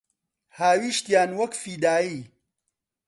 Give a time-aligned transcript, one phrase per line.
[0.57, 2.19] هاویشتیان وەک فیدایی